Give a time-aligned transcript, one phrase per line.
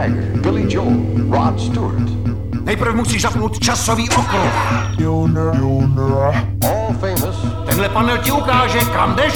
[0.00, 0.96] Jagger, Billy Joel,
[1.30, 2.10] Rod Stewart.
[2.64, 4.52] Nejprve musíš zapnout časový okruh.
[6.62, 7.36] All famous.
[7.66, 9.34] Tenhle panel ti ukáže, kam jdeš,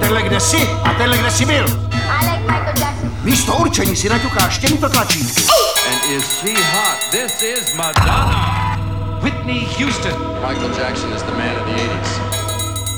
[0.00, 1.64] tenhle kde jsi a tenhle kde jsi byl.
[1.64, 3.10] I like Michael Jackson.
[3.22, 5.42] Místo určení si naťukáš těmito tlačítky.
[5.92, 7.10] And is she hot?
[7.10, 8.78] This is Madonna.
[9.22, 10.12] Whitney Houston.
[10.48, 12.20] Michael Jackson is the man of the 80s.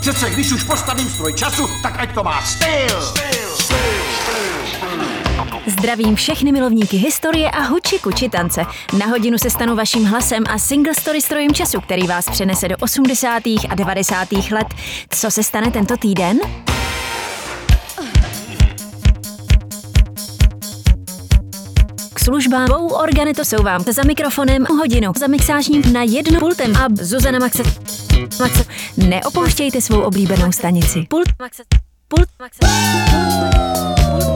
[0.01, 3.01] Přece když už postavím stroj času, tak ať to má styl.
[5.67, 8.65] Zdravím všechny milovníky historie a huči kuči tance.
[8.99, 12.77] Na hodinu se stanu vaším hlasem a single story strojem času, který vás přenese do
[12.81, 13.43] 80.
[13.69, 14.33] a 90.
[14.33, 14.67] let.
[15.11, 16.39] Co se stane tento týden?
[22.15, 26.77] K službám dvou organy to jsou vám za mikrofonem hodinu, za mixážním na jednu pultem
[26.77, 27.63] a Zuzana Maxe.
[28.41, 28.65] Maxe.
[28.97, 31.07] Neopouštějte svou oblíbenou stanici.
[31.09, 31.63] Pult Maxe.
[32.09, 32.59] Pult Maxe.
[32.63, 34.36] Let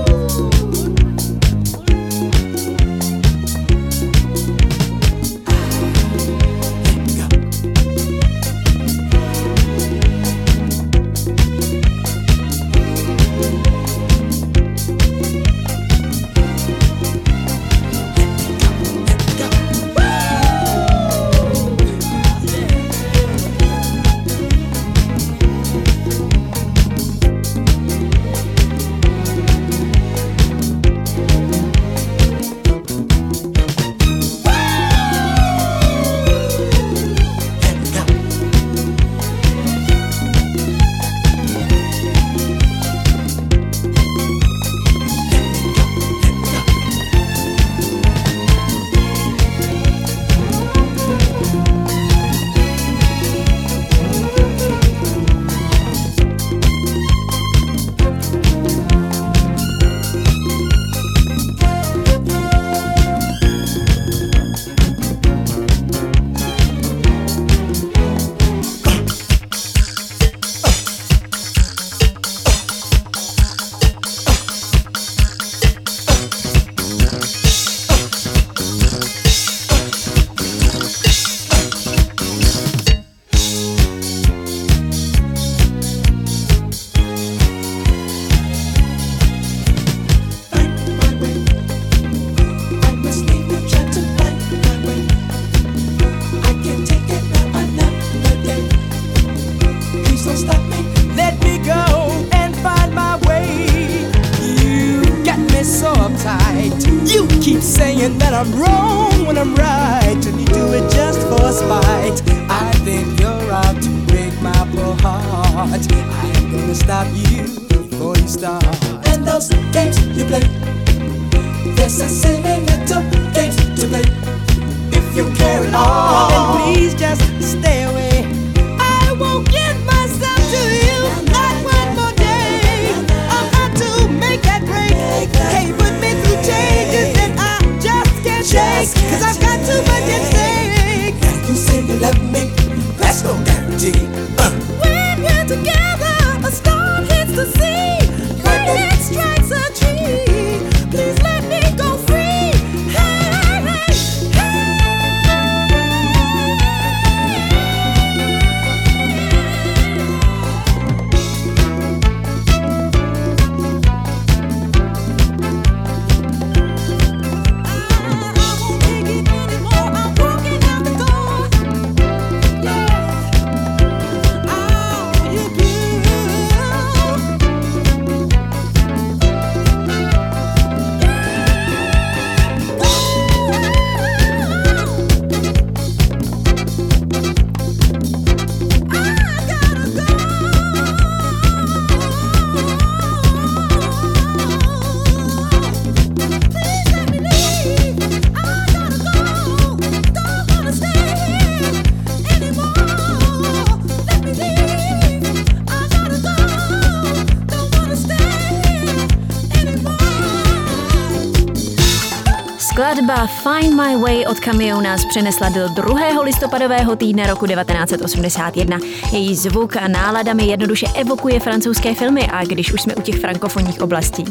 [213.10, 216.22] Skladba Find My Way od Cameo nás přenesla do 2.
[216.22, 218.78] listopadového týdne roku 1981.
[219.12, 223.20] Její zvuk a nálada mi jednoduše evokuje francouzské filmy a když už jsme u těch
[223.20, 224.24] frankofonních oblastí,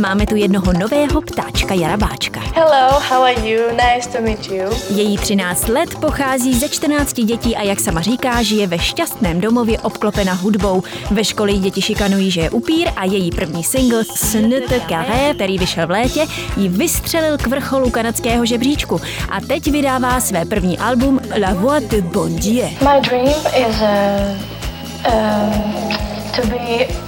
[0.00, 2.35] máme tu jednoho nového ptáčka Jarabáčka.
[2.58, 3.70] Hello, how are you?
[3.72, 4.70] Nice to meet you.
[4.90, 9.78] Její 13 let pochází ze 14 dětí a jak sama říká, žije ve šťastném domově
[9.78, 10.82] obklopena hudbou.
[11.10, 15.86] Ve škole děti šikanují, že je upír a její první single Snut Carré, který vyšel
[15.86, 16.26] v létě,
[16.56, 19.00] ji vystřelil k vrcholu kanadského žebříčku
[19.30, 22.68] a teď vydává své první album La Voix de Bon Dieu.
[22.68, 23.28] My dream
[23.68, 24.36] is a,
[25.08, 25.96] uh,
[26.36, 27.05] to be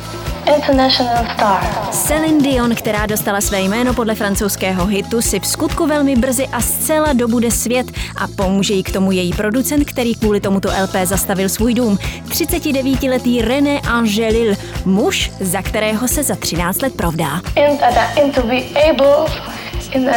[0.56, 1.92] International Star.
[1.92, 6.60] Celine Dion, která dostala své jméno podle francouzského hitu, si v skutku velmi brzy a
[6.60, 7.86] zcela dobude svět
[8.16, 11.98] a pomůže jí k tomu její producent, který kvůli tomuto LP zastavil svůj dům.
[12.28, 14.54] 39-letý René Angelil,
[14.84, 17.30] muž, za kterého se za 13 let provdá.
[17.68, 17.82] And,
[18.22, 19.26] and to be able
[19.92, 20.14] in, uh,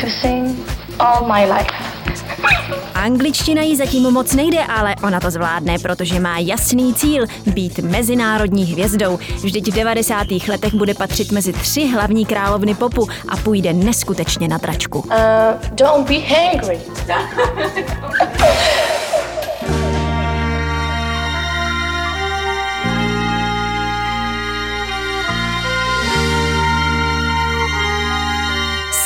[0.00, 0.58] to sing
[0.98, 2.87] all my life.
[2.98, 8.64] Angličtina jí zatím moc nejde, ale ona to zvládne, protože má jasný cíl být mezinárodní
[8.64, 9.18] hvězdou.
[9.42, 10.26] Vždyť v 90.
[10.48, 14.98] letech bude patřit mezi tři hlavní královny popu a půjde neskutečně na tračku.
[14.98, 15.14] Uh,
[15.72, 16.78] don't be hangry.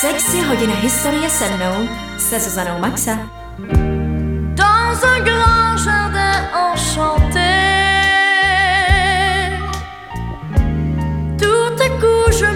[0.00, 3.41] Sexy hodina historie se mnou, se Zuzanou Maxa.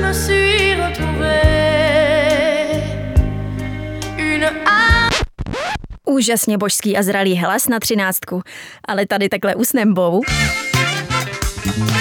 [0.09, 1.37] me suis retrouvée.
[4.19, 4.51] Une
[6.05, 8.43] Úžasně božský a zralý hlas na třináctku,
[8.89, 10.21] ale tady takhle usnem bovu.
[11.65, 11.96] thank you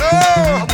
[0.00, 0.66] 어!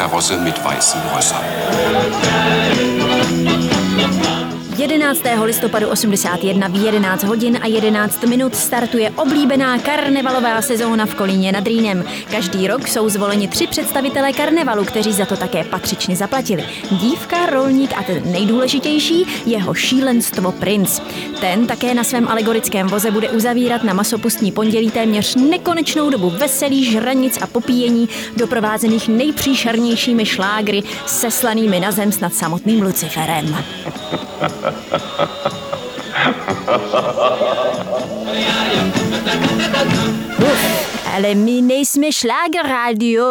[0.00, 1.44] Karosse mit weißen Häusern.
[5.10, 5.44] 11.
[5.44, 11.66] listopadu 81 v 11 hodin a 11 minut startuje oblíbená karnevalová sezóna v Kolíně nad
[11.66, 12.04] Rýnem.
[12.30, 16.64] Každý rok jsou zvoleni tři představitelé karnevalu, kteří za to také patřičně zaplatili.
[16.90, 21.00] Dívka, rolník a ten nejdůležitější, jeho šílenstvo princ.
[21.40, 26.84] Ten také na svém alegorickém voze bude uzavírat na masopustní pondělí téměř nekonečnou dobu veselý
[26.84, 33.56] žranic a popíjení, doprovázených nejpříšernějšími šlágry, seslanými na zem nad samotným Luciferem.
[40.40, 40.64] Uf,
[41.14, 43.26] ale my nejsme šláger radio,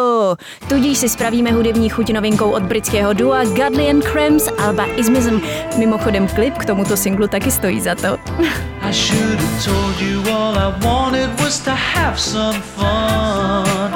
[0.68, 5.42] tudíž si spravíme hudební chuť novinkou od britského dua Godly and Cramps Alba Ismism.
[5.76, 8.18] Mimochodem klip k tomuto singlu taky stojí za to.
[8.82, 13.90] I should have told you all I wanted was to have some fun.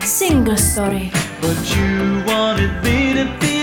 [0.00, 1.10] Single story.
[1.40, 3.55] But you wanted me to be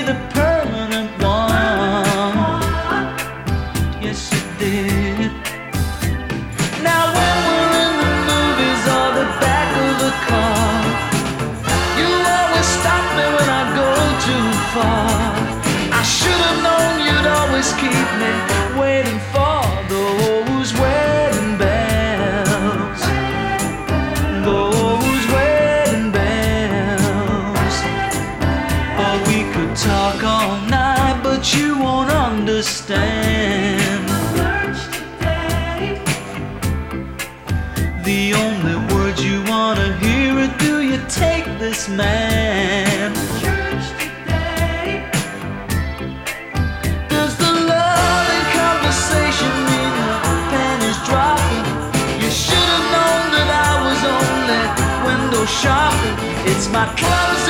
[41.83, 43.13] this man?
[47.09, 50.13] Does the love and conversation mean the
[50.51, 51.65] pen is dropping?
[52.21, 54.63] You should have known that I was only
[55.07, 56.15] window shopping.
[56.51, 57.42] It's my clumsy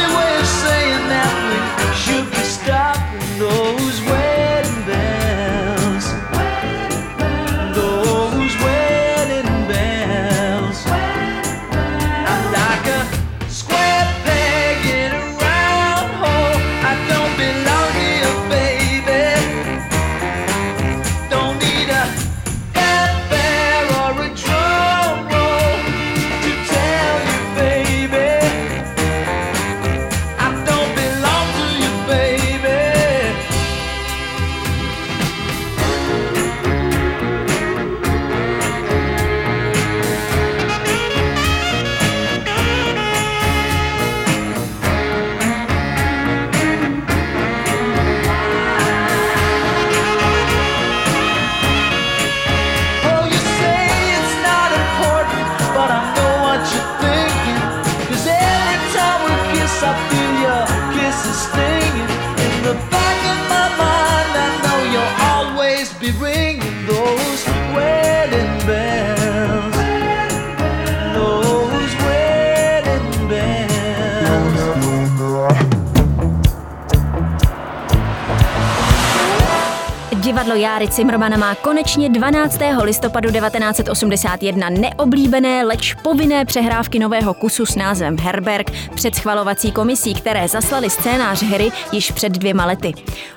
[80.93, 82.57] Cimrmana má konečně 12.
[82.81, 90.47] listopadu 1981 neoblíbené, leč povinné přehrávky nového kusu s názvem Herberg před schvalovací komisí, které
[90.47, 92.93] zaslali scénář hry již před dvěma lety.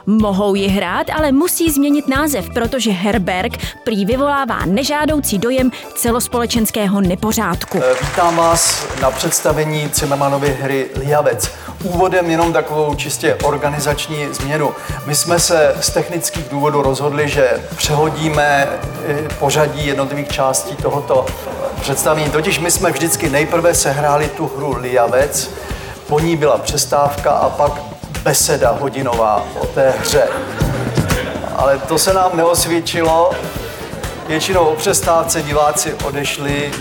[0.06, 3.52] Mohou ji hrát, ale musí změnit název, protože Herberg
[3.84, 7.80] prý vyvolává nežádoucí dojem celospolečenského nepořádku.
[7.82, 11.50] Eh, Vítám vás na představení Cimmermanovy hry Liavec.
[11.86, 14.74] Úvodem jenom takovou čistě organizační změnu.
[15.06, 18.68] My jsme se z technických důvodů rozhodli, že přehodíme
[19.06, 21.26] eh, pořadí jednotlivých částí tohoto
[21.80, 22.30] představení.
[22.30, 25.50] Totiž my jsme vždycky nejprve sehráli tu hru Liavec,
[26.06, 27.72] po ní byla přestávka a pak
[28.22, 30.28] beseda hodinová o té hře.
[31.56, 33.30] Ale to se nám neosvědčilo,
[34.28, 36.72] Většinou o přestávce diváci odešli,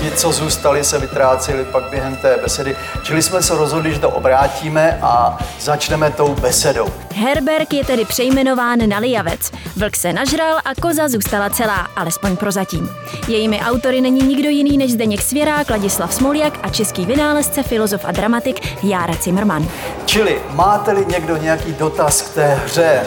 [0.00, 2.76] ti, co zůstali, se vytráceli pak během té besedy.
[3.02, 6.86] Čili jsme se rozhodli, že to obrátíme a začneme tou besedou.
[7.14, 9.52] Herberg je tedy přejmenován na Lijavec.
[9.76, 12.90] Vlk se nažral a koza zůstala celá, alespoň prozatím.
[13.28, 18.12] Jejími autory není nikdo jiný než Zdeněk Svěrák, Ladislav Smoljak a český vynálezce, filozof a
[18.12, 19.68] dramatik Jára Cimrman.
[20.04, 23.02] Čili máte-li někdo nějaký dotaz k té hře,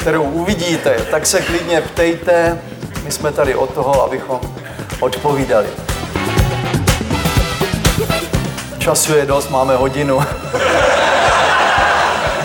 [0.00, 2.58] kterou uvidíte, tak se klidně ptejte.
[3.10, 4.40] My jsme tady od toho, abychom
[5.00, 5.66] odpovídali.
[8.78, 10.20] Času je dost, máme hodinu.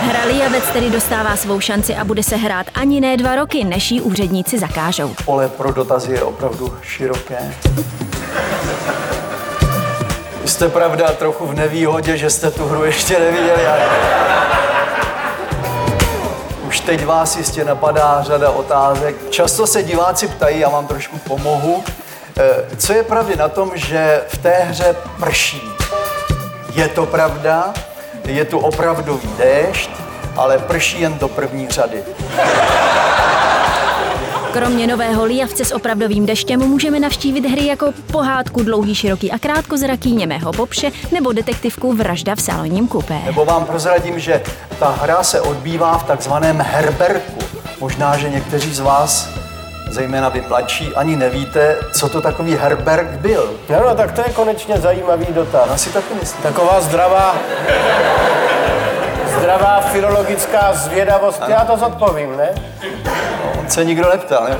[0.00, 3.64] Hra Lia Vec tedy dostává svou šanci a bude se hrát ani ne dva roky,
[3.64, 5.14] než ji úředníci zakážou.
[5.24, 7.54] Pole pro dotazy je opravdu široké.
[10.44, 13.66] Jste pravda trochu v nevýhodě, že jste tu hru ještě neviděli.
[13.66, 14.55] ale-
[16.76, 19.30] Už teď vás jistě napadá řada otázek.
[19.30, 21.84] Často se diváci ptají, já vám trošku pomohu,
[22.38, 25.62] eh, co je pravdy na tom, že v té hře prší.
[26.74, 27.74] Je to pravda,
[28.24, 29.90] je tu opravdový déšť,
[30.36, 32.02] ale prší jen do první řady.
[34.56, 40.12] Kromě nového Lijavce s opravdovým deštěm můžeme navštívit hry jako pohádku Dlouhý, široký a krátkozraký
[40.12, 43.18] němého popše nebo detektivku Vražda v salonním kupé.
[43.24, 44.42] Nebo vám prozradím, že
[44.78, 47.40] ta hra se odbývá v takzvaném herberku.
[47.80, 49.28] Možná, že někteří z vás,
[49.90, 53.54] zejména vy mladší, ani nevíte, co to takový herberg byl.
[53.70, 55.68] No, no, tak to je konečně zajímavý dotaz.
[55.70, 56.42] Já si taky myslím.
[56.42, 57.36] Taková zdravá,
[59.38, 61.42] zdravá filologická zvědavost.
[61.48, 62.48] Já to zodpovím, ne?
[63.68, 64.56] Se nikdo neptal, ne?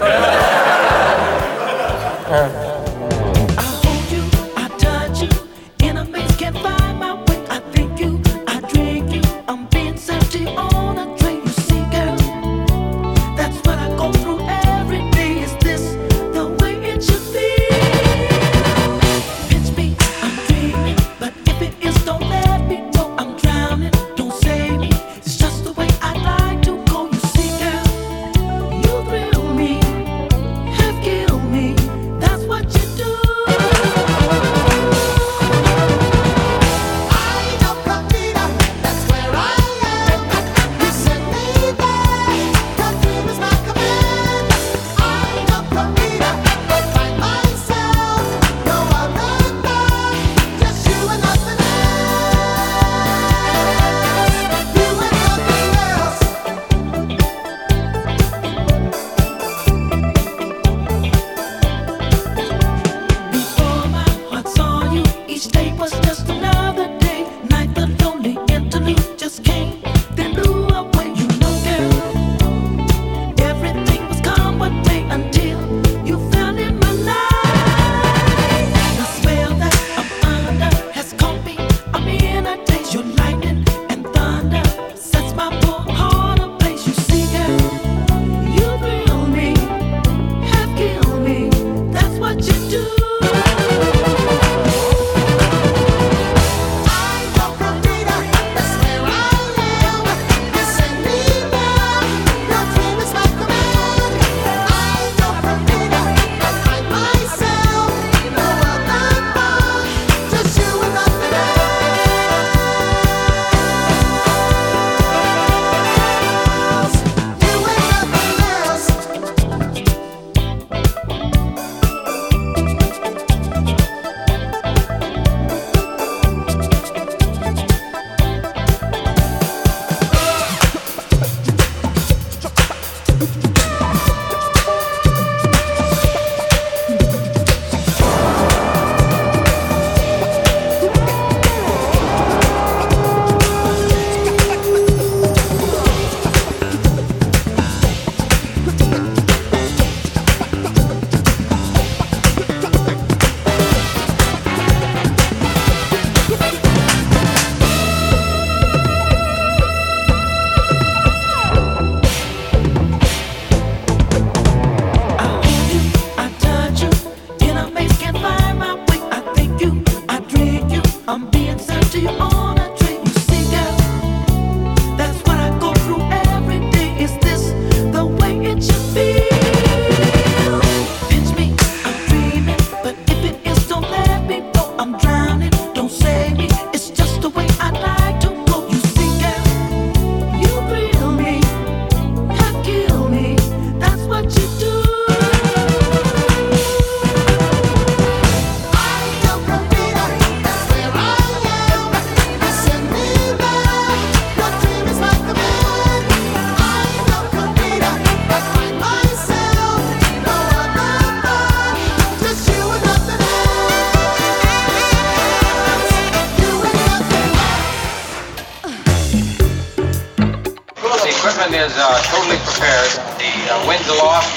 [221.26, 222.86] Equipment is uh, totally prepared.
[223.19, 224.30] The uh, winds aloft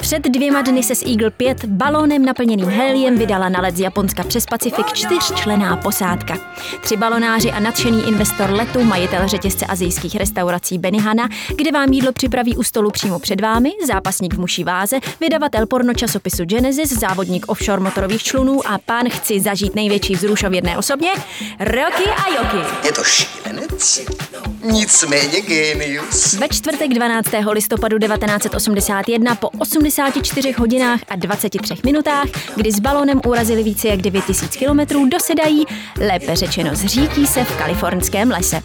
[0.00, 4.24] Před dvěma dny se z Eagle 5 balónem naplněným heliem vydala na let z Japonska
[4.24, 6.34] přes Pacifik čtyřčlená posádka.
[6.80, 12.56] Tři balonáři a nadšený investor letu, majitel řetězce azijských restaurací Benihana, kde vám jídlo připraví
[12.56, 17.82] u stolu přímo před vámi, zápasník v muší váze, vydavatel porno časopisu Genesis, závodník offshore
[17.82, 21.10] motorových člunů a pán chci zažít největší vzrušov jedné osobně,
[21.60, 22.86] Rocky a Yoki.
[22.86, 24.00] Je to šílenec,
[24.62, 26.34] nicméně genius.
[26.34, 27.28] Ve čtvrtek 12.
[27.52, 34.56] listopadu 1981 po 84 hodinách a 23 minutách, kdy s balónem urazili více jak 9000
[34.56, 35.64] km, dosedají,
[36.00, 38.62] lépe řečeno zřítí se v kalifornském lese.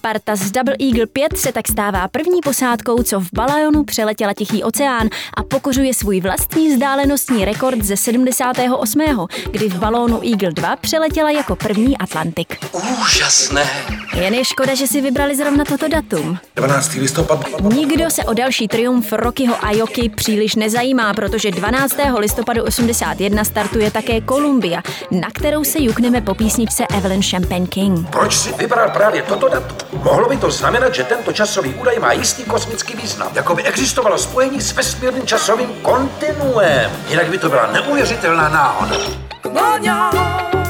[0.00, 4.62] Parta z Double Eagle 5 se tak stává první posádkou, co v balónu přeletěla Tichý
[4.62, 11.30] oceán a pokořuje svůj vlastní vzdálenostní rekord ze 78., kdy v balónu Eagle 2 přeletěla
[11.30, 12.58] jako první Atlantik.
[13.02, 13.66] Úžasné.
[14.14, 16.38] Jen je škoda, že si vybrali zrovna toto datum.
[16.56, 16.94] 12.
[16.94, 17.44] listopad.
[17.74, 21.96] Nikdo se o další triumf Rockyho a Joky příliš nezajímá, protože 12.
[22.18, 28.08] listopadu 81 startuje také Columbia, na kterou se jukneme po písničce Evelyn Champagne King.
[28.10, 30.02] Proč si vybral právě toto datum?
[30.02, 33.28] Mohlo by to znamenat, že tento časový údaj má jistý kosmický význam.
[33.34, 36.90] Jako by existovalo spojení s vesmírným časovým kontinuem.
[37.08, 38.96] Jinak by to byla neuvěřitelná náhoda.
[39.44, 40.63] Oh,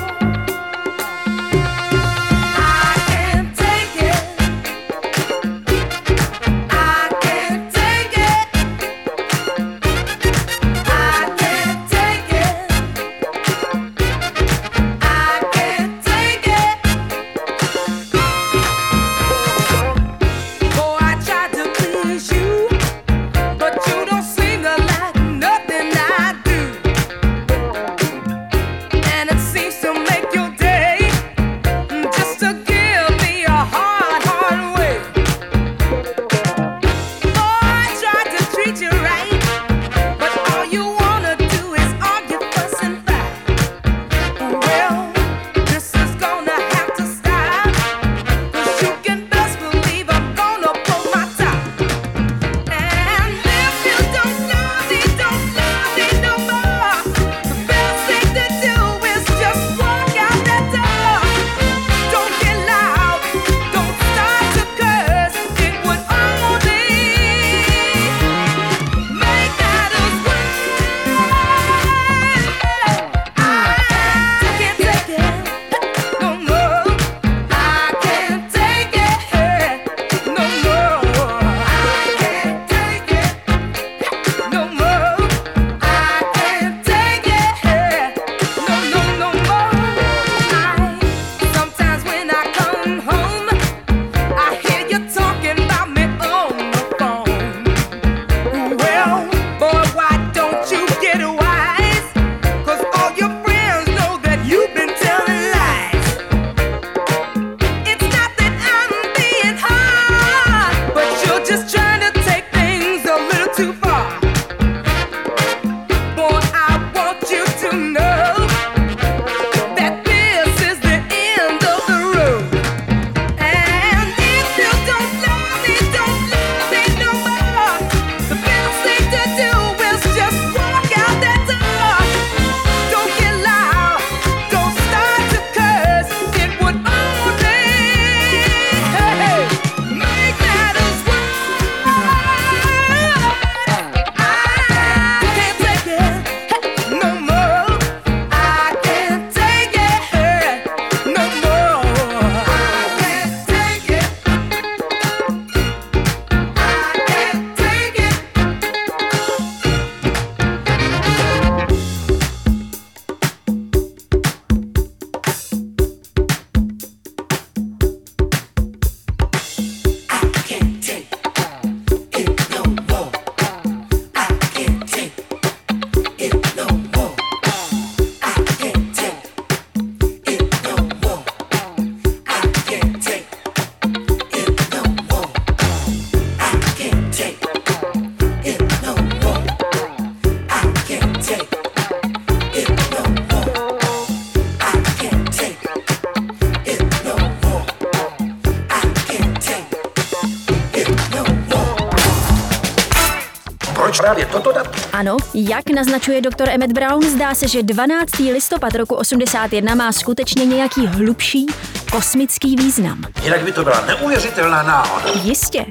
[205.34, 208.18] jak naznačuje doktor Emmett Brown, zdá se, že 12.
[208.18, 211.46] listopad roku 81 má skutečně nějaký hlubší
[211.92, 213.02] kosmický význam.
[213.22, 215.10] Jinak by to byla neuvěřitelná náhoda.
[215.22, 215.66] Jistě.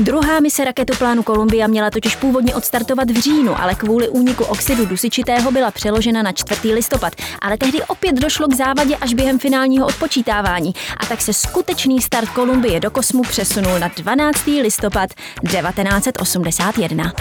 [0.00, 5.52] Druhá mise raketoplánu Columbia měla totiž původně odstartovat v říjnu, ale kvůli úniku oxidu dusičitého
[5.52, 6.72] byla přeložena na 4.
[6.72, 7.12] listopad.
[7.40, 12.28] Ale tehdy opět došlo k závadě až během finálního odpočítávání a tak se skutečný start
[12.28, 14.46] Kolumbie do kosmu přesunul na 12.
[14.46, 15.10] listopad
[15.44, 17.12] 1981.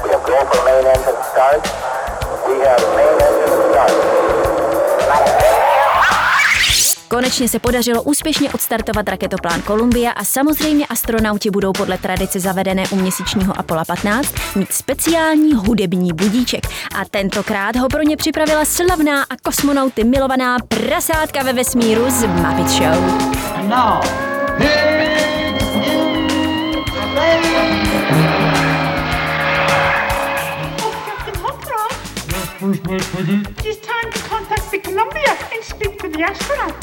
[7.15, 12.95] Konečně se podařilo úspěšně odstartovat raketoplán Columbia a samozřejmě astronauti budou podle tradice zavedené u
[12.95, 16.67] měsíčního Apollo 15 mít speciální hudební budíček.
[16.95, 22.69] A tentokrát ho pro ně připravila slavná a kosmonauty milovaná prasátka ve vesmíru z Muppet
[22.69, 23.31] Show.
[23.61, 24.01] No.
[32.73, 36.73] It is time to contact the Columbia and speak to the astronaut.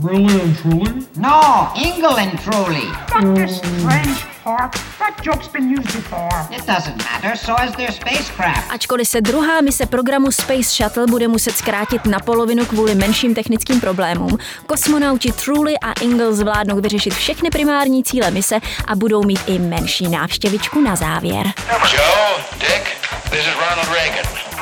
[0.00, 1.06] Really and truly?
[1.16, 2.86] No, Ingle and truly.
[3.08, 3.48] Dr.
[3.48, 4.72] Strange Park.
[4.98, 6.46] That joke's been used before.
[6.50, 8.70] It doesn't matter, so is their spacecraft.
[8.70, 13.80] Ačkoliv se druhá mise programu Space Shuttle bude muset zkrátit na polovinu kvůli menším technickým
[13.80, 19.58] problémům, kosmonauti Truly a Ingle zvládnou vyřešit všechny primární cíle mise a budou mít i
[19.58, 21.52] menší návštěvičku na závěr.
[21.92, 22.84] Joe, Dick,
[23.30, 24.61] this is Ronald Reagan.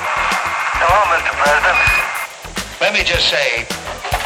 [0.81, 1.33] Hello, Mr.
[1.43, 1.79] President.
[2.81, 3.69] Let me just say,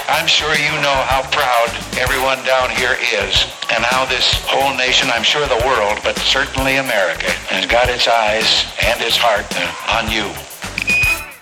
[0.07, 3.33] I'm sure you know how proud everyone down here is,
[3.75, 8.07] and how this whole nation, I'm sure the world, but certainly America, has got its
[8.07, 9.51] eyes and its heart
[9.99, 10.31] on you.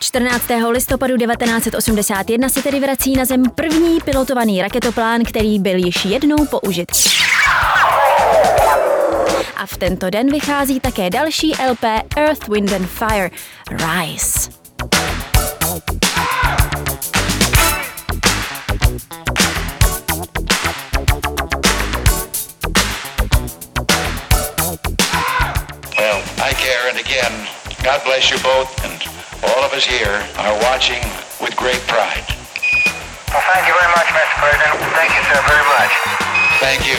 [0.00, 0.70] 14.
[0.70, 6.92] listopadu 1981 se tedy vrací na Zem první pilotovaný raketoplán, který byl již jednou použit.
[9.56, 11.84] A v tento den vychází také další LP
[12.16, 13.30] Earth, Wind and Fire
[13.70, 14.61] Rise.
[14.82, 14.90] Well,
[26.38, 27.30] I care, and again,
[27.84, 28.98] God bless you both, and
[29.44, 30.98] all of us here are watching
[31.40, 32.26] with great pride.
[33.30, 34.34] Well, thank you very much, Mr.
[34.42, 34.82] President.
[34.98, 35.92] Thank you, sir, very much.
[36.58, 36.98] Thank you.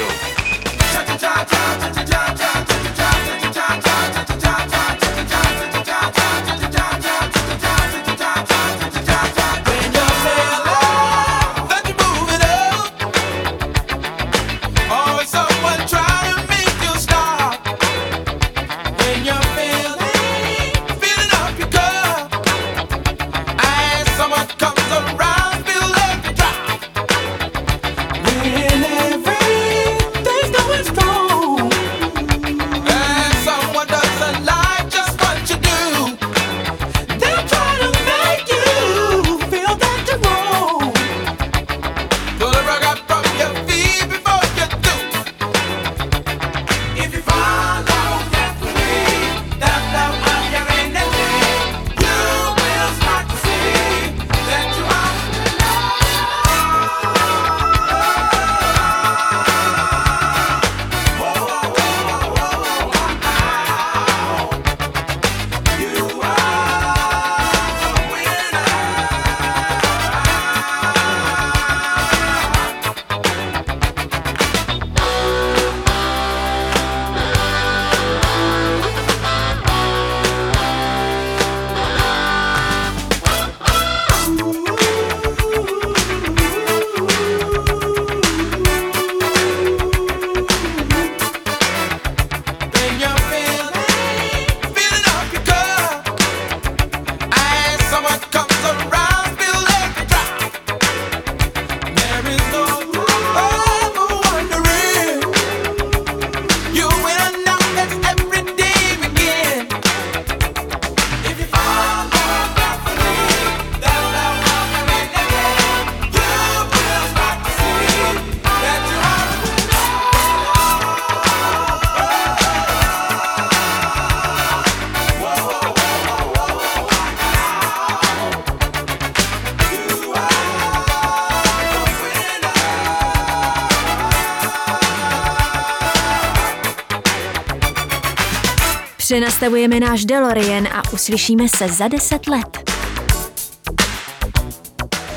[139.44, 142.72] Přenastavujeme náš DeLorean a uslyšíme se za 10 let.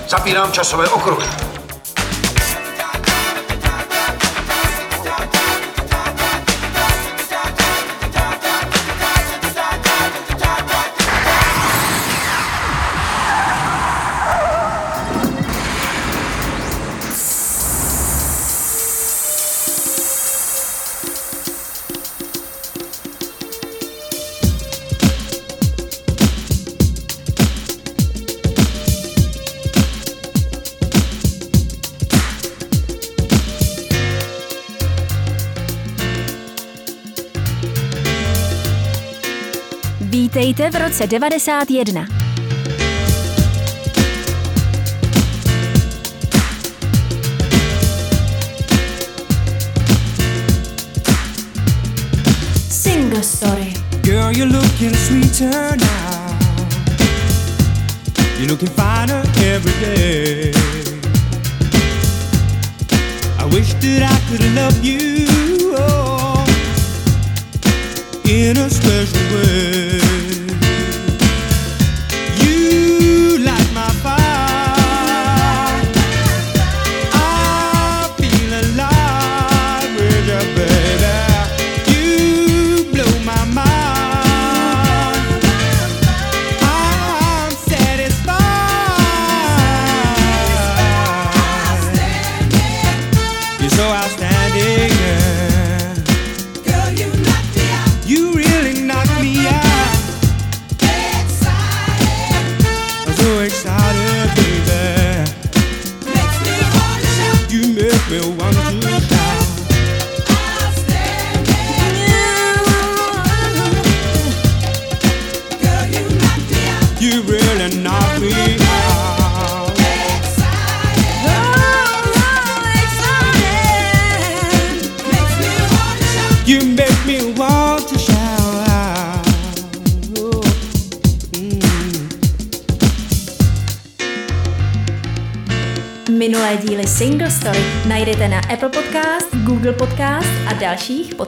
[0.08, 1.45] Zapínám časové okruhy.
[40.56, 42.06] Vítejte v roce 91.
[52.70, 53.74] Single Story.
[54.02, 56.38] Girl, you're looking sweeter now.
[58.38, 60.52] You're looking finer every day.
[63.38, 65.26] I wish that I could love you
[65.76, 66.46] oh,
[68.24, 69.95] in a special way.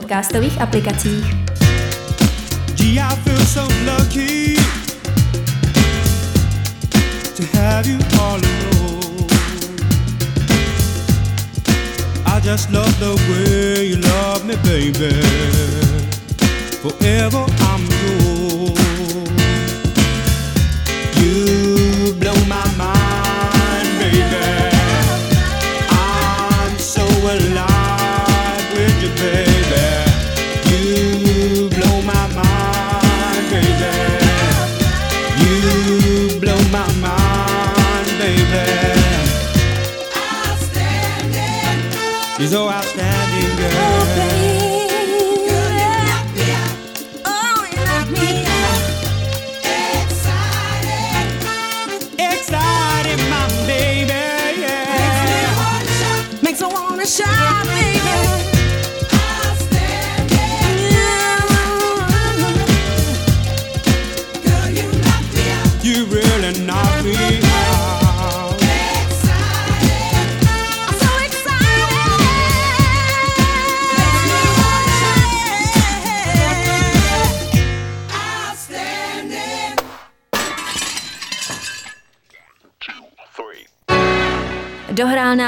[0.09, 1.25] Podcastových aplikacích.
[2.97, 4.57] I feel so lucky
[7.37, 8.41] to have you all.
[12.25, 15.28] I just love the way you love me, baby.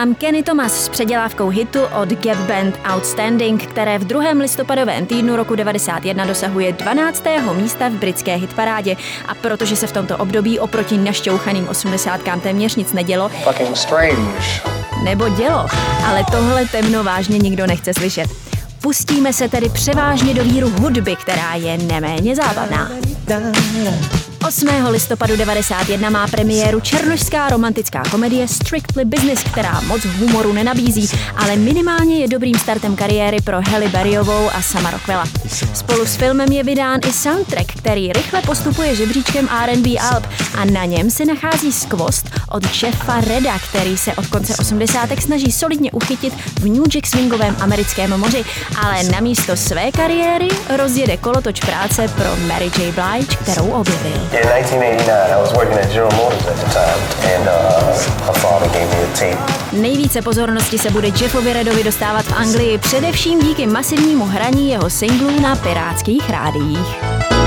[0.01, 5.35] Nám Kenny Thomas s předělávkou hitu od Gap Band Outstanding, které v druhém listopadovém týdnu
[5.35, 7.23] roku 91 dosahuje 12.
[7.55, 8.95] místa v britské hitparádě.
[9.27, 12.21] A protože se v tomto období oproti našťouchaným 80.
[12.43, 13.31] téměř nic nedělo,
[15.03, 15.67] nebo dělo,
[16.05, 18.29] ale tohle temno vážně nikdo nechce slyšet.
[18.81, 22.91] Pustíme se tedy převážně do víru hudby, která je neméně zábavná.
[24.47, 24.67] 8.
[24.89, 32.19] listopadu 91 má premiéru černošská romantická komedie Strictly Business, která moc humoru nenabízí, ale minimálně
[32.19, 35.25] je dobrým startem kariéry pro Halle Berryovou a Sama Rockwella.
[35.73, 40.27] Spolu s filmem je vydán i soundtrack, který rychle postupuje žebříčkem R&B Alp
[40.57, 45.09] a na něm se nachází skvost od Jeffa Reda, který se od konce 80.
[45.19, 48.45] snaží solidně uchytit v New Jack swingovém americkém moři,
[48.85, 52.91] ale na místo své kariéry rozjede kolotoč práce pro Mary J.
[52.91, 54.30] Blige, kterou objevil.
[54.31, 56.99] In 1989, I was working at General Motors at the time,
[57.33, 57.91] and uh,
[58.27, 59.37] my father gave me a tape.
[59.81, 65.39] Nejvíce pozornosti se bude Jeffovi Redovi dostávat v Anglii, především díky masivnímu hraní jeho singlů
[65.39, 67.40] na pirátských rádiích.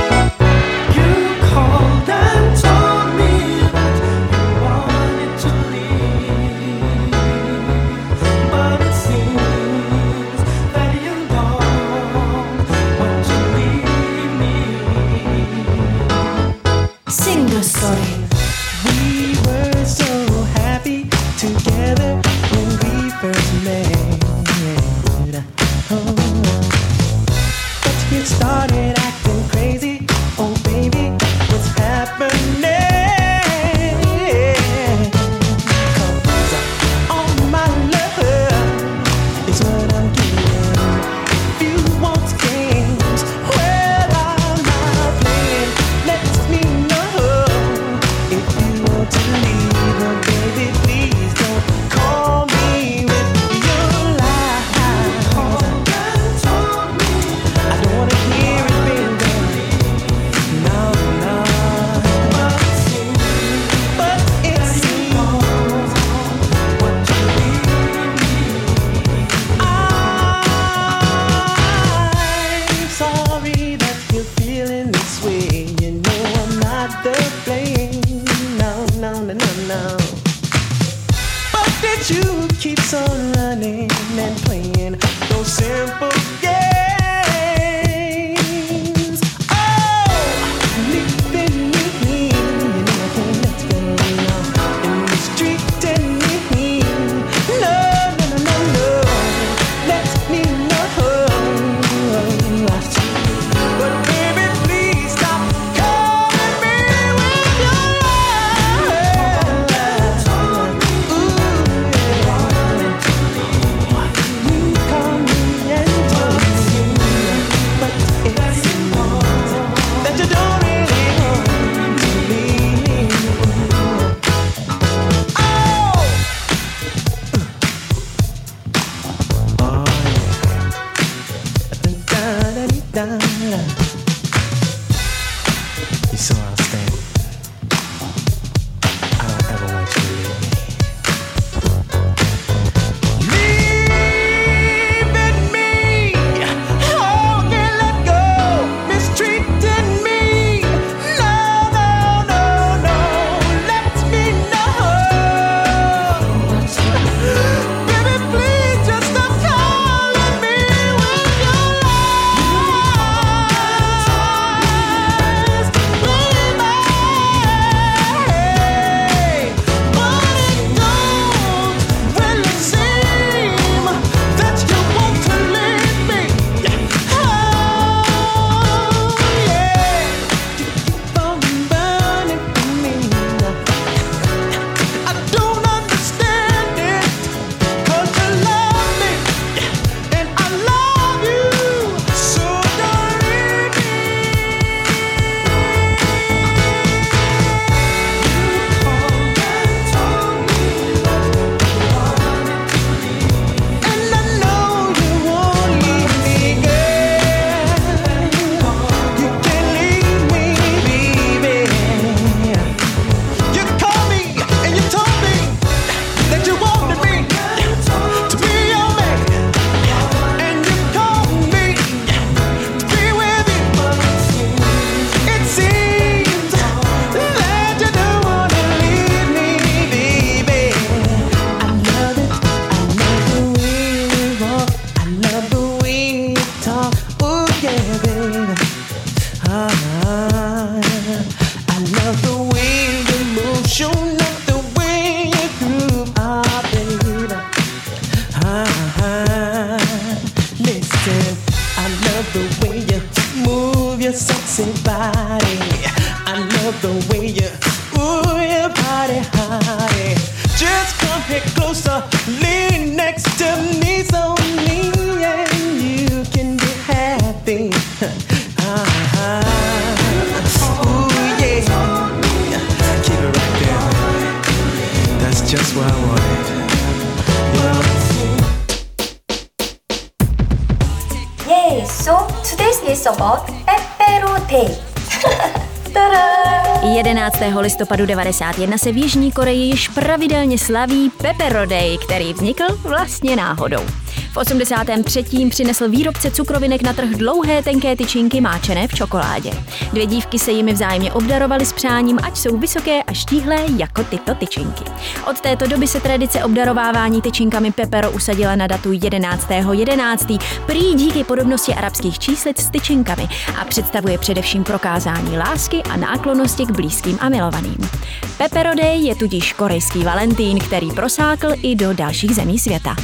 [287.65, 293.87] listopadu 91 se v Jižní Koreji již pravidelně slaví Pepper Day, který vznikl vlastně náhodou.
[294.33, 295.25] V 83.
[295.51, 299.51] přinesl výrobce cukrovinek na trh dlouhé tenké tyčinky máčené v čokoládě.
[299.95, 304.35] Dvě dívky se jimi vzájemně obdarovaly s přáním, ať jsou vysoké a štíhlé jako tyto
[304.35, 304.85] tyčinky.
[305.31, 309.73] Od této doby se tradice obdarovávání tyčinkami Pepero usadila na datu 11.11.
[309.73, 310.27] 11.
[310.67, 313.29] prý díky podobnosti arabských číslic s tyčinkami
[313.61, 317.91] a představuje především prokázání lásky a náklonosti k blízkým a milovaným.
[318.39, 322.97] Pepero Day je tudíž korejský Valentín, který prosákl i do dalších zemí světa.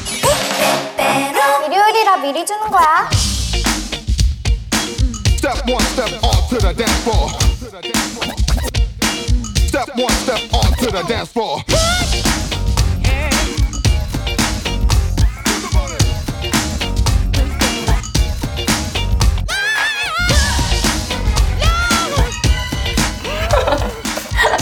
[2.21, 3.09] 미리 주는 거야.
[5.41, 7.31] Step one, step on to the dance floor.
[9.69, 11.65] Step one, step on to the dance floor.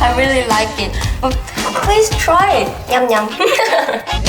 [0.01, 0.95] I really like it.
[1.83, 2.69] Please try it.
[2.89, 4.25] Yum yum.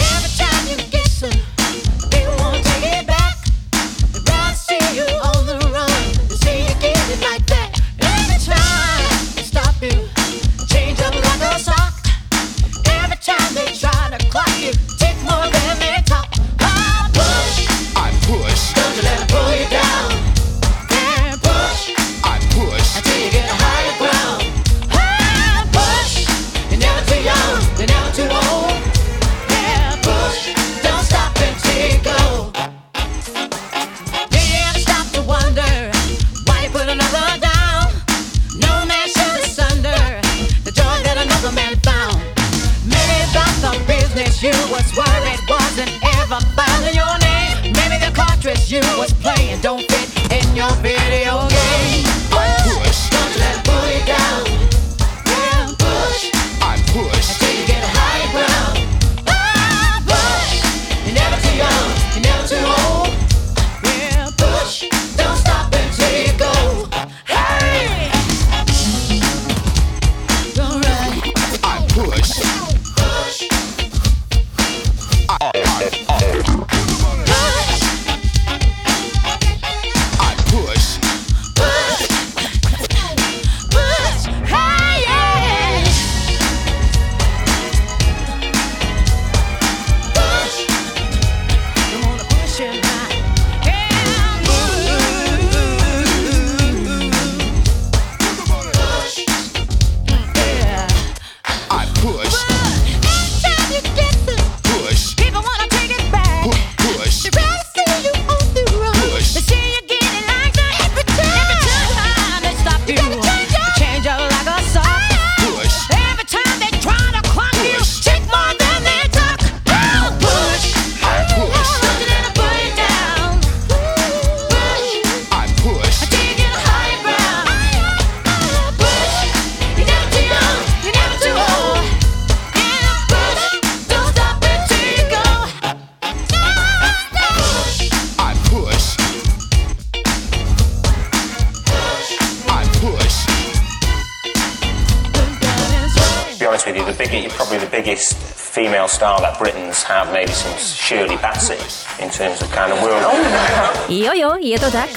[154.50, 154.90] je to tak.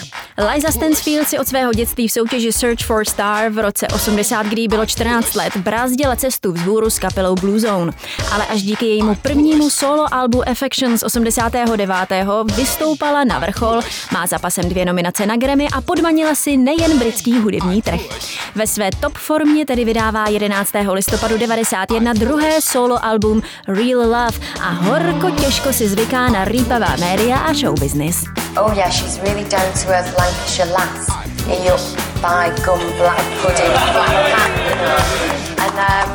[0.53, 4.69] Liza Stansfield si od svého dětství v soutěži Search for Star v roce 80, kdy
[4.69, 7.93] bylo 14 let, brázdila cestu vzhůru s kapelou Blue Zone.
[8.33, 11.89] Ale až díky jejímu prvnímu solo albu Affection z 89.
[12.57, 13.81] vystoupala na vrchol,
[14.13, 18.01] má za pasem dvě nominace na Grammy a podmanila si nejen britský hudební trh.
[18.55, 20.73] Ve své top formě tedy vydává 11.
[20.93, 27.37] listopadu 91 druhé solo album Real Love a horko těžko si zvyká na rýpavá média
[27.39, 28.41] a show business.
[28.55, 31.09] Oh yeah, she's really down to earth Lancashire lass.
[31.49, 31.81] A up
[32.21, 33.93] by gum black pudding the
[34.37, 35.01] pack, you know.
[35.65, 36.11] And um,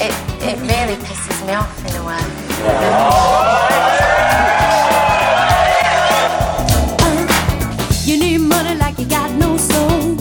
[0.00, 2.24] it, it really pisses me off in a way.
[8.06, 10.16] You need money like you got no soul.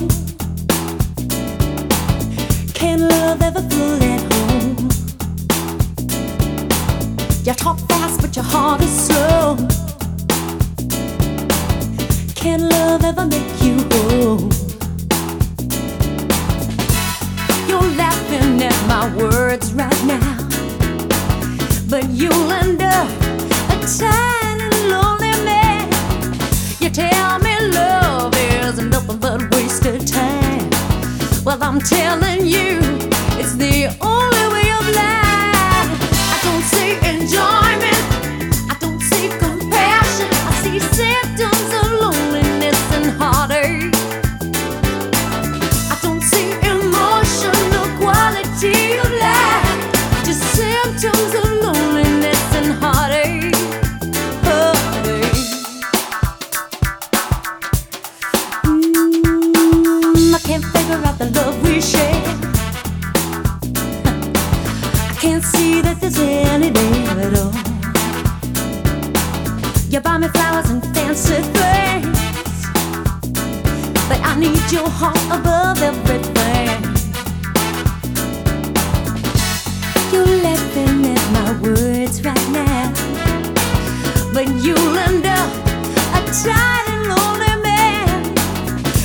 [2.74, 4.90] Can love ever feel at home?
[7.46, 9.73] You talk fast, but your heart is slow.
[12.44, 14.52] Can love ever make you whole?
[17.70, 20.38] You're laughing at my words right now,
[21.90, 23.08] but you'll end up
[23.70, 25.88] a tiny lonely man.
[26.82, 30.70] You tell me love is nothing but wasted time.
[31.46, 32.80] Well, I'm telling you,
[33.40, 35.92] it's the only way of life.
[36.34, 37.63] I don't see enjoyment,
[69.94, 72.18] You buy me flowers and fancy things,
[74.10, 76.82] but I need your heart above everything.
[80.12, 82.92] You're laughing at my words right now,
[84.34, 85.52] but you'll end up
[86.18, 88.34] a tired lonely man.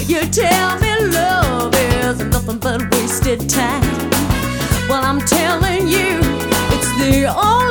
[0.07, 3.83] You tell me love is nothing but wasted time.
[4.89, 6.19] Well, I'm telling you,
[6.73, 7.68] it's the only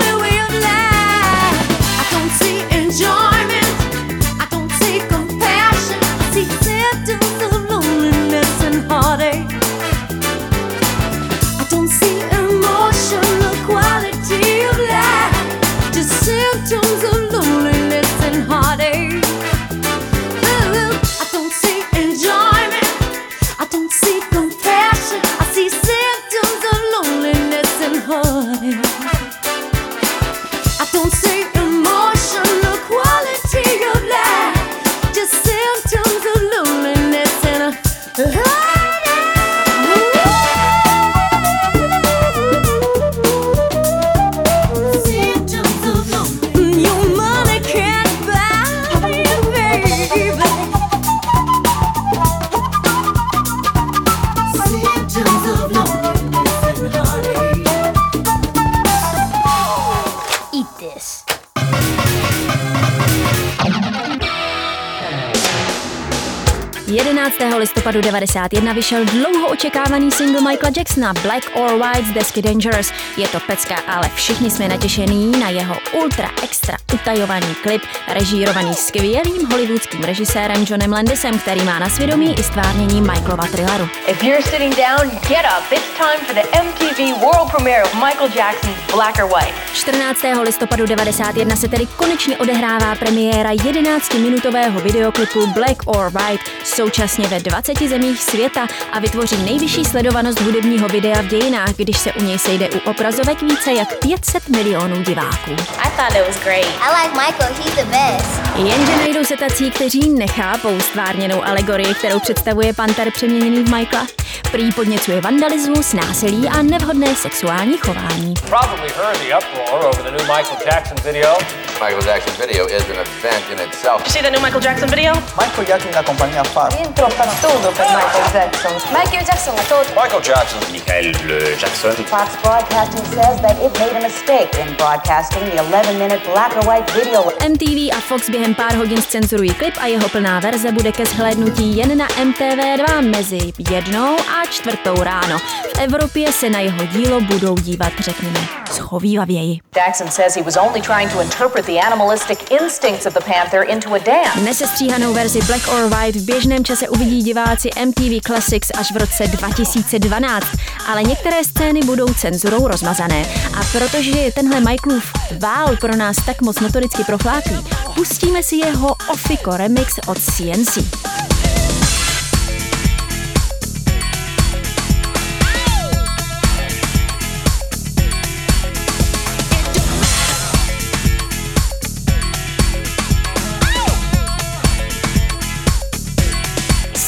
[67.87, 72.91] listopadu 91 vyšel dlouho očekávaný single Michaela Jacksona Black or White z desky Dangerous.
[73.17, 79.47] Je to pecka, ale všichni jsme natěšení na jeho ultra extra utajovaný klip, režírovaný skvělým
[79.51, 83.89] hollywoodským režisérem Johnem Landisem, který má na svědomí i stvárnění Michaelova thrilleru.
[84.07, 85.71] If you're sitting down, get up.
[85.71, 89.53] It's time for the MTV world premiere of Michael Jackson's Black or White.
[89.73, 90.19] 14.
[90.43, 97.77] listopadu 91 se tedy konečně odehrává premiéra 11-minutového videoklipu Black or White současně ve 20
[97.87, 102.69] zemích světa a vytvoří nejvyšší sledovanost hudebního videa v dějinách, když se u něj sejde
[102.69, 105.51] u obrazovek více jak 500 milionů diváků.
[105.51, 106.65] I thought it was great.
[106.65, 108.41] I like Michael, he's the best.
[108.55, 114.07] Jenže najdou se tací, kteří nechápou stvárněnou alegorii, kterou představuje panter přeměněný v Michaela.
[114.51, 118.33] Prý podněcuje vandalismus, násilí a nevhodné sexuální chování.
[118.33, 121.37] Probably heard the uproar over the new Michael Jackson video.
[121.81, 124.01] Michael Jackson video is an event in itself.
[124.05, 125.13] You see the new Michael Jackson video?
[125.41, 128.71] Michael Jackson la compagnia fa Introppato per Michael Jackson.
[128.93, 129.93] Michael Jackson tolto.
[130.01, 130.59] Michael Jackson.
[130.71, 131.91] Michael Jackson.
[132.05, 136.89] Fox Broadcasting says that it made a mistake in broadcasting the 11-minute black or white
[136.93, 137.23] video.
[137.39, 141.77] MTV a Fox během pár hodin scenzurují klip a jeho plná verze bude ke shlédnutí
[141.77, 145.39] jen na MTV2 mezi jednou a čtvrtou ráno.
[145.39, 148.39] V Evropě se na jeho dílo budou dívat, řekněme,
[148.71, 149.59] schovývavěji.
[149.75, 153.93] Jackson says he was only trying to interpret the animalistic instincts of the panther into
[153.93, 154.39] a dance.
[154.41, 157.23] Nesestříhanou verzi Black or White v běžném čase uvidí
[157.57, 160.47] diváci MTV Classics až v roce 2012,
[160.87, 163.25] ale některé scény budou cenzurou rozmazané.
[163.53, 167.57] A protože je tenhle Michaelův vál pro nás tak moc notoricky profláklý,
[167.95, 170.77] pustíme si jeho Ofiko remix od CNC.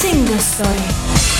[0.10, 1.39] Single story.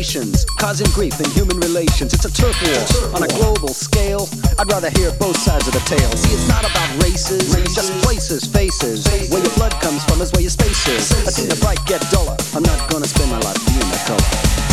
[0.00, 2.14] Nations, causing grief in human relations.
[2.14, 4.30] It's a turf war on a global scale.
[4.58, 6.10] I'd rather hear both sides of the tale.
[6.16, 9.04] See, it's not about races, it's just places, faces.
[9.30, 11.12] Where your blood comes from is where your space is.
[11.28, 12.36] I think the bright get duller.
[12.54, 14.70] I'm not gonna spend my life being that color.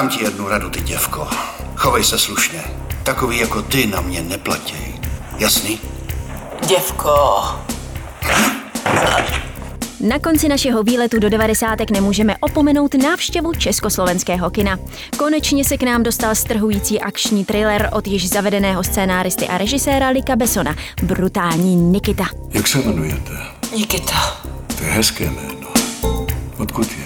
[0.00, 1.28] Dám ti jednu radu, ty děvko.
[1.76, 2.64] Chovej se slušně.
[3.02, 5.00] Takový jako ty na mě neplatí.
[5.38, 5.80] Jasný?
[6.66, 7.10] Děvko.
[10.00, 11.90] Na konci našeho výletu do 90.
[11.90, 14.78] nemůžeme opomenout návštěvu československého kina.
[15.18, 20.36] Konečně se k nám dostal strhující akční thriller od již zavedeného scénáristy a režiséra Lika
[20.36, 20.76] Besona.
[21.02, 22.24] Brutální Nikita.
[22.50, 23.32] Jak se jmenujete?
[23.76, 24.40] Nikita.
[24.78, 25.68] To je hezké jméno.
[26.58, 27.04] Odkud je?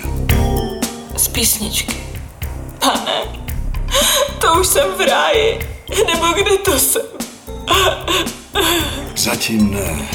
[1.17, 2.04] Z písničky.
[4.65, 5.59] Už jsem v ráji.
[6.07, 7.03] Nebo kde to jsem?
[9.17, 10.09] Zatím ne.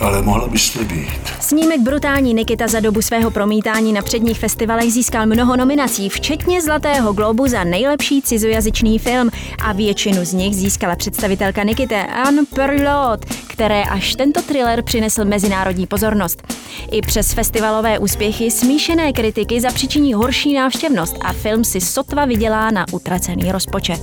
[0.00, 1.20] Ale mohla byste být.
[1.40, 7.12] Snímek Brutální Nikita za dobu svého promítání na předních festivalech získal mnoho nominací, včetně Zlatého
[7.12, 9.30] globu za nejlepší cizojazyčný film
[9.64, 15.86] a většinu z nich získala představitelka Nikite Anne Perlot, které až tento thriller přinesl mezinárodní
[15.86, 16.42] pozornost.
[16.90, 22.86] I přes festivalové úspěchy smíšené kritiky zapřičiní horší návštěvnost a film si sotva vydělá na
[22.92, 24.00] utracený rozpočet.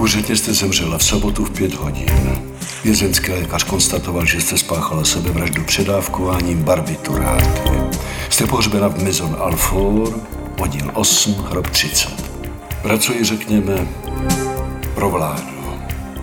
[0.00, 2.45] Úředně jste zemřela v sobotu v pět hodin.
[2.86, 7.70] Vězenský lékař konstatoval, že jste spáchala sebevraždu předávkováním barbituráty.
[8.30, 10.14] Jste pohřbena v Maison Alfort,
[10.60, 12.30] oddíl 8, hrob 30.
[12.82, 13.88] Pracuji, řekněme,
[14.94, 15.55] pro vládu.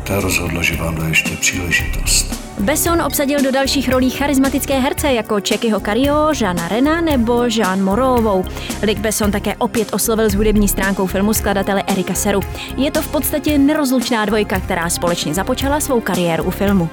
[0.03, 2.43] Ta rozhodla, že vám dá ještě příležitost.
[2.59, 8.45] Besson obsadil do dalších rolí charismatické herce jako Čekyho Cario, Žána Rena nebo Jean Morovou.
[8.87, 12.39] Luc Besson také opět oslovil s hudební stránkou filmu skladatele Erika Seru.
[12.77, 16.89] Je to v podstatě nerozlučná dvojka, která společně započala svou kariéru u filmu.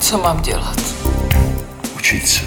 [0.00, 0.80] Co mám dělat?
[1.96, 2.40] Učit se.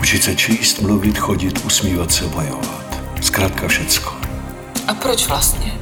[0.00, 2.98] Učit se číst, mluvit, chodit, usmívat se, bojovat.
[3.20, 4.14] Zkrátka všecko.
[4.88, 5.81] A proč vlastně?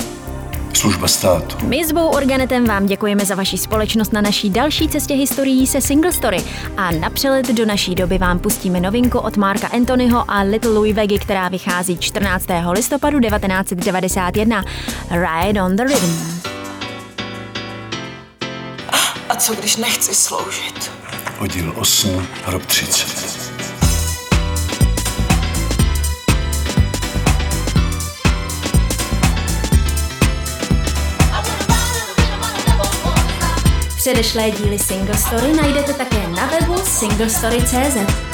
[0.74, 1.66] Služba státu.
[1.66, 5.80] My s Bou Organetem vám děkujeme za vaši společnost na naší další cestě historií se
[5.80, 6.44] Single Story
[6.76, 10.96] a na přelet do naší doby vám pustíme novinku od Marka Anthonyho a Little Louis
[10.96, 12.46] Vegi, která vychází 14.
[12.70, 14.64] listopadu 1991.
[15.10, 16.40] Ride on the Rhythm.
[19.28, 20.90] A co když nechci sloužit?
[21.40, 23.39] Oddíl 8, hrob 30.
[34.00, 38.29] Předešlé díly Single Story najdete také na webu singlestory.cz.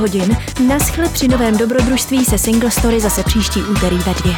[0.00, 0.36] hodin.
[0.68, 4.34] Naschle při novém dobrodružství se Single Story zase příští úterý ve dvě.